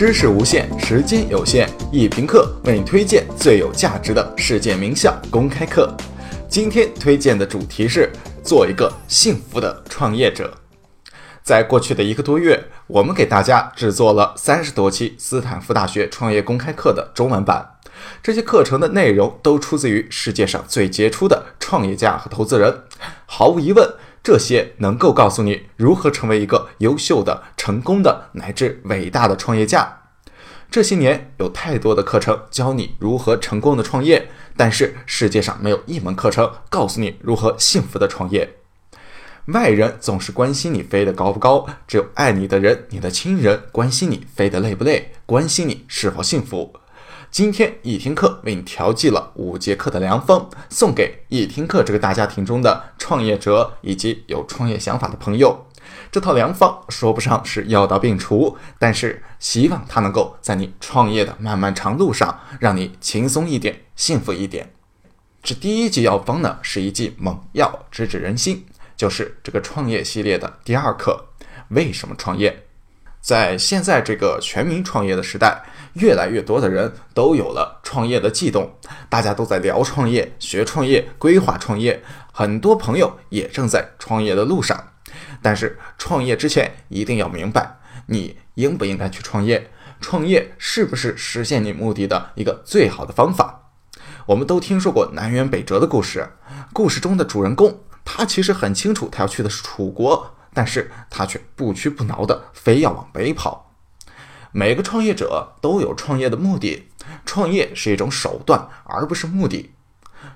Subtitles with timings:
[0.00, 5.94] 知识无限，时间有限，一评课为你推荐最有价值的世界名校公开课。
[6.48, 8.10] 今天推荐的主题是
[8.42, 10.50] 做一个幸福的创业者。
[11.42, 17.72] 在过去的一个多月，我们给大家制作了三十多期斯坦福大学创业公开课的中文版。
[18.22, 22.84] 这些课程的内容都出自于世界上最杰出的创业家和投资人。
[23.26, 23.86] 毫无疑问，
[24.22, 30.02] 这些能够告诉你如何成为一个优秀的、成功的乃至伟大的创业家。
[30.70, 38.56] 这些年有太多的课程教你如何成功的创业，但是世界上没有一门课程告诉你如何幸福的创业。
[39.46, 46.74] 外人总是关心你飞得高不高，只有爱你的人、你的亲人关心你飞得累不累，关心你是否幸福。
[47.30, 55.64] 今天一听课为你调剂了五节课的良方，送给一听课这个大家庭中的创业者以及有创业想法的朋友。
[56.10, 64.68] 这套良方说不上是药到病除，但是希望它能够在你创业的漫漫长路上，让你轻松一点，幸福一点。
[65.40, 68.66] 这第一剂药方呢，是一剂猛药，直指人心，
[68.96, 71.26] 就是这个创业系列的第二课。
[71.68, 72.64] 为什么创业？
[73.20, 75.62] 在现在这个全民创业的时代，
[75.94, 84.92] 越来越多的人都有了创业的悸动，大家都在聊创业、学创业、规划创业，很多朋友也正在创业的路上。
[85.42, 89.70] 但是创业之前一定要明白，你应不应该去创业？
[90.00, 93.70] 创业是不是实现你目的的一个最好的方法？
[94.26, 96.28] 我们都听说过南辕北辙的故事，
[96.72, 100.34] 故事中的主人公他其实很清楚他要去的是楚国。
[100.52, 103.69] 但是他却不屈不挠的非要往北跑。
[104.52, 106.88] 每个创业者都有创业的目的，
[107.24, 109.72] 创业是一种手段，而不是目的。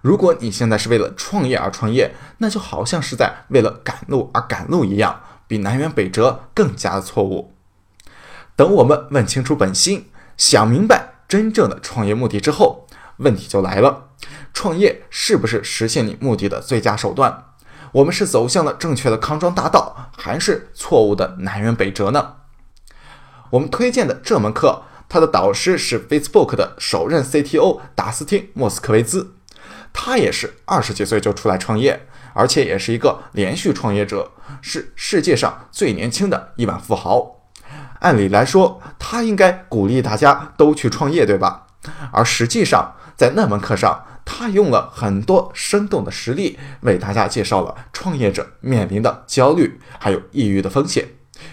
[0.00, 7.52] 如果你现在是为了创业而创业，那就好像是在为了赶路而赶路一样，比南辕北辙更加的错误。
[8.54, 12.86] 等我们问清楚本心，想明白真正的创业目的之后，
[13.18, 14.10] 问题就来了：
[14.54, 17.44] 创业是不是实现你目的的最佳手段？
[17.92, 22.34] 我们是走向了正确的康庄大道，还是错误的南辕北辙呢？
[23.50, 29.34] 我们推荐的这门课，它的导师是 Facebook 的首任 CTO 达斯汀·莫斯科维兹，
[29.92, 37.48] 他也是二十几岁就出来创业，而且也是一个连续创业者，是世界上最年轻的亿万富豪。
[38.00, 41.66] 按理来说，他应该鼓励大家都去创业，对吧？
[42.12, 51.08] 而实际上，在那门课上，他用了很多生动的实例，为大家介绍了创业者面临的焦虑，还有抑郁的风险，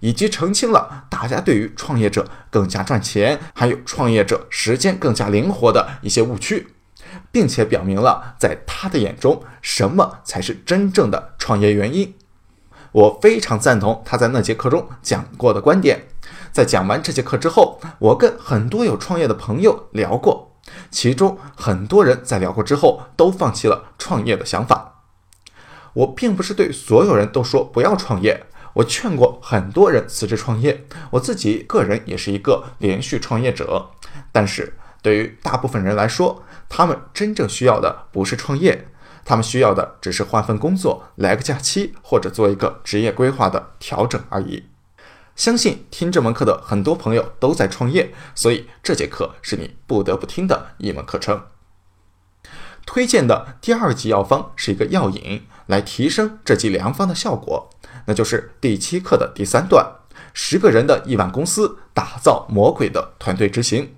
[0.00, 6.68] 以及澄清了大家对于创业者更加赚钱，还有创业者时间更加灵活的一些误区，
[7.30, 12.14] 并且表明了在他的眼中，什么才是真正的创业原因。
[12.92, 16.06] 我非常赞同他在那节课中讲过的观点。
[16.52, 20.52] 在讲完这节课之后，我跟很多有创业的朋友聊过。
[20.90, 25.02] 其中很多人在聊过之后都放弃了创业的想法。
[25.92, 33.90] 我并不是对所有人都说不要创业，我劝过很多人辞职创业，我自己个人也是一个连续创业者。
[34.30, 38.88] 但是对于大部分人来说，他们真正需要的不是创业，
[39.24, 44.64] 他们需要的只是换份工作、来个假期或者做一个职业规划的调整而已。
[45.36, 51.42] 相信听这门课的很多朋友都在创业，所以这节课是你不得不听的一门课程。
[52.86, 57.70] 推荐的第二剂药方是一个药引，来提升这剂良方的效果，
[58.06, 59.86] 那就是第七课的第三段：
[60.32, 63.94] 十个人的亿万公司打造魔鬼的团队执行。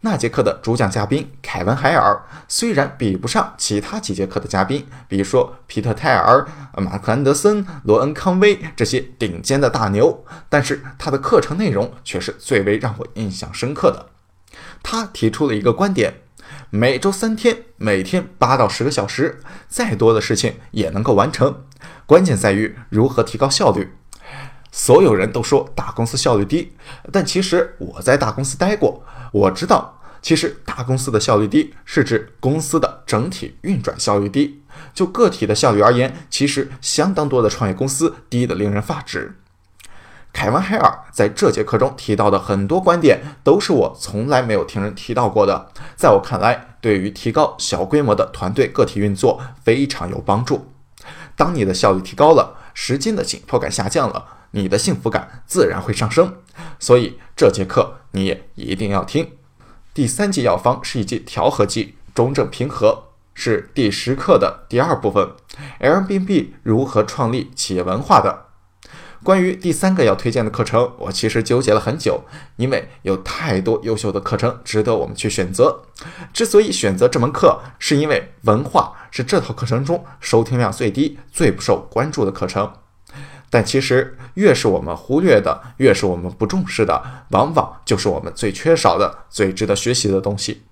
[0.00, 6.46] 那节课的主讲嘉宾凯文·海尔虽然比不上其他几节课的嘉宾，比如说皮特·泰尔、
[6.76, 14.10] 马克·安德森、罗恩·康威这些顶尖的大牛，但是他的课程内容却是最为让我印象深刻的。
[14.82, 16.20] 他提出了一个观点：
[16.70, 21.64] 每周三天，每天八到十个小时，再多的事情也能够完成，
[22.06, 23.92] 关键在于如何提高效率。
[24.70, 26.72] 所有人都说大公司效率低，
[27.10, 29.02] 但其实我在大公司待过，
[29.32, 34.62] 我知道，其实大公司的效率低是指公司的整体运转效率低。
[34.92, 39.36] 就个体的效率而言，其实相当多的创业公司低得令人发指。
[40.34, 50.72] 凯文·海尔在这节课中提到的很多观点，都是我从来没有听人提到过的，在我看来，对于提高小规模的团队个体运作非常有帮助。
[51.36, 54.32] 当你的效率提高了，时间的紧迫感下降了。
[54.52, 56.36] 你的幸福感自然会上升，
[56.78, 59.32] 所以这节课你也一定要听。
[59.92, 65.30] 第三剂药方是一剂调和剂，中正平和，是第十课的第二部分。
[65.80, 68.45] Airbnb 如何创立企业文化的？
[69.26, 72.22] 关于第三个要推荐的课程，我其实纠结了很久，
[72.54, 75.82] 因为有太多优秀的课程值得我们去选择。
[76.32, 82.72] 之所以选择这门课，是因为文化是这套课程中收听量最低、最不受关注的课程。
[83.50, 90.62] 但其实，越是我们忽略的，越是我们不重视的，往往就是我们最缺少的、最值得学习的东西。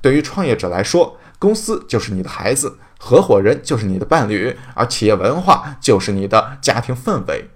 [0.00, 7.50] 对于创业者来说，公司就是你的孩子，合伙人就是你的伴侣，而企业文化就是你的家庭氛围。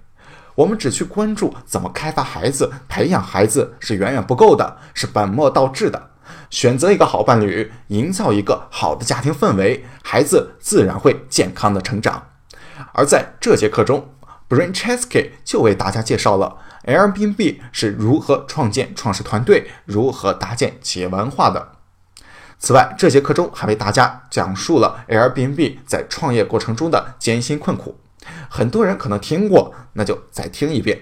[0.55, 6.11] 我们只去关注怎么开发孩子、培养孩子是远远不够的，是本末倒置的。
[6.49, 12.29] 选择一个好伴侣，营造一个好的家庭氛围，孩子自然会健康的成长。
[12.93, 14.09] 而在这节课中
[14.49, 21.73] ，Brain Chesky 就为大家介绍了 Airbnb 是如何创建创始团队、如何搭建企业文化的。
[22.57, 27.99] 此外，这节课中还为大家讲述了 Airbnb 在创业过程中的艰辛困苦。
[28.49, 30.99] 很多人可能听过，那就再听一遍。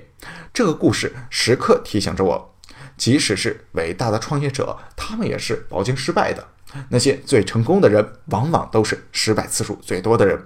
[0.53, 2.55] 这个故事时刻提醒着我，
[2.95, 6.45] 即使是伟大的创业者，他们也是饱经失败的。
[6.89, 10.43] 那些最成功的人，往往都是失败次数最多的人。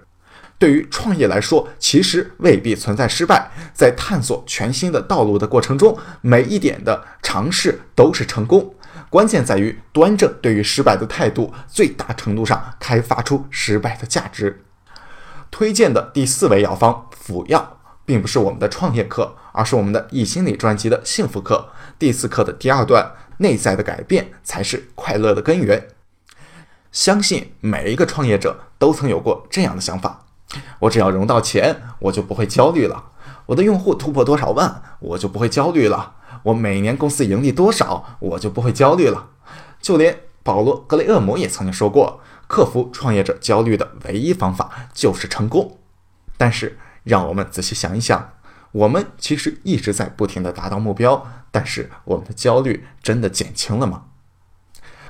[0.59, 3.51] 对于创业来说，其实未必存在失败。
[3.73, 8.73] 在探索全新的道路的过程中，每一点的尝试都是成功。
[9.09, 14.63] 关键在于端正对于失败的态度，最大程度上开发出失败的价值。
[15.49, 25.87] 推荐的第四味药方辅药，并不是我们的创业课，而是我们的易心理专辑的幸福课第四课的第二段：内在的改变才是快乐的根源。
[26.91, 30.25] 相信每一个创业者都曾有过这样的想法。
[30.79, 33.11] 我只要融到钱，我就不会焦虑了。
[33.47, 36.13] 我的用户突破多少万，我就不会焦虑了。
[36.43, 39.29] 我每年公司盈利多少，我就不会焦虑了。
[39.81, 45.79] 就连保罗·格雷厄姆也曾经说过，克服创业者焦虑的唯一方法就是成功。
[46.37, 48.33] 但是，让我们仔细想一想，
[48.71, 54.05] 我们其实一直在不停地达到目标，但是我们的焦虑真的减轻了吗？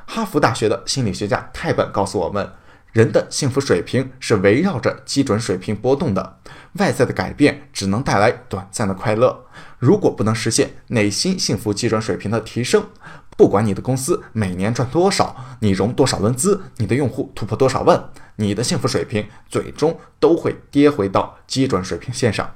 [0.05, 2.53] 哈佛大学的心理学家泰本告诉我们。
[2.93, 6.39] 人的幸福水平是围绕着基准水平波动的，
[6.79, 9.45] 外在的改变只能带来短暂的快乐。
[9.77, 12.87] 如果不能实现内心幸福基准水平的提升，
[13.37, 22.55] 不管你的公司每年赚多少，你融多少轮资，你的用户突破多少万，你的幸福水平最终都会跌回到基准水平线上。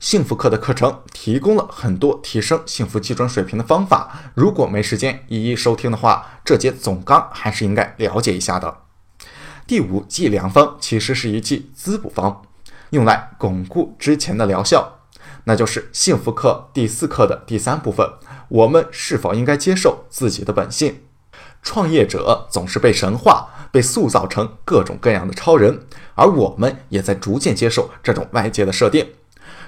[0.00, 8.78] 幸福课的课程提供了很多提升幸福基准水平的方法，如果没时间一一收听的话，这节总纲还是应该了解一下的。
[9.68, 12.42] 第五剂良方其实是一剂滋补方，
[12.90, 15.00] 用来巩固之前的疗效，
[15.44, 18.04] 那就是幸福课第四课的第三部分。
[18.48, 21.00] 我们是否应该接受自己的本性？
[21.62, 25.80] 创业者总是被神化，被塑造成各种各样的超人，
[26.14, 29.06] 而我们也在逐渐接受这种外界的设定。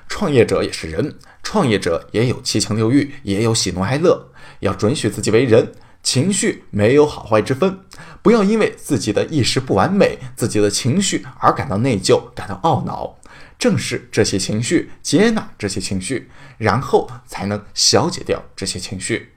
[0.08, 4.28] 创业者也是人，创业者也有七情六欲，也有喜怒哀乐，
[4.60, 5.72] 要准许自己为人。
[6.02, 7.80] 情绪没有好坏之分，
[8.22, 13.18] 不要因为自己的一时不完美、自己的情绪而感到内疚、感到懊恼。
[13.60, 19.34] 正视这些情绪，接纳这些情绪，然后才能消解掉这些情绪。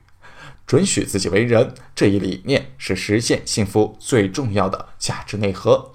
[0.65, 5.91] 准许自己为人这一理念是实现幸福最重要的价值内核。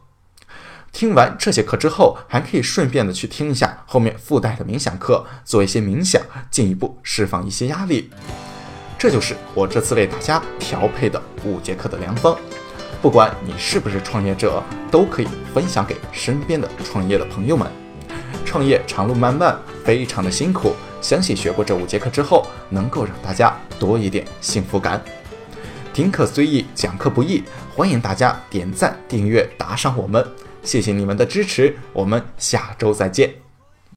[0.93, 6.21] 听完这节课之后，还可以顺便的去听一下后面附带的冥想课，做一些冥想，
[6.51, 8.11] 进一步释放一些压力。
[8.99, 12.39] 这就是我这次为大家调配的五节课的良方，
[13.01, 17.88] 不管你是不是创业者，都可以分享给身边的创业的朋友们。
[18.49, 25.05] 创业长路漫漫，非常的辛苦，相信学过这五节课之后，能够让大家多一点幸福感。
[25.93, 27.43] 听课虽易，讲课不易，
[27.77, 30.27] 欢迎大家点赞、订阅、打赏我们，
[30.63, 33.48] 谢谢你们的支持，我们下周再见。